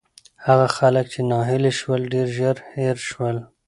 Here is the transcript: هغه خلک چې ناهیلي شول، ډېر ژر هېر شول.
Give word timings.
هغه 0.45 0.67
خلک 0.77 1.05
چې 1.13 1.19
ناهیلي 1.29 1.71
شول، 1.79 2.01
ډېر 2.13 2.27
ژر 2.37 2.57
هېر 2.75 2.97
شول. 3.09 3.37